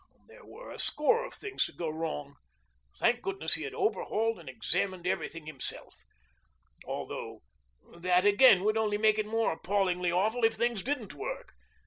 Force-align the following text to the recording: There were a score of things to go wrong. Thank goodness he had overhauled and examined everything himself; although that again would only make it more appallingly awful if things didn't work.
There 0.27 0.43
were 0.43 0.71
a 0.71 0.79
score 0.79 1.23
of 1.27 1.35
things 1.35 1.63
to 1.65 1.73
go 1.73 1.87
wrong. 1.87 2.33
Thank 2.97 3.21
goodness 3.21 3.53
he 3.53 3.61
had 3.61 3.75
overhauled 3.75 4.39
and 4.39 4.49
examined 4.49 5.05
everything 5.05 5.45
himself; 5.45 5.93
although 6.87 7.43
that 7.99 8.25
again 8.25 8.63
would 8.63 8.77
only 8.79 8.97
make 8.97 9.19
it 9.19 9.27
more 9.27 9.51
appallingly 9.51 10.11
awful 10.11 10.43
if 10.43 10.55
things 10.55 10.81
didn't 10.81 11.13
work. 11.13 11.53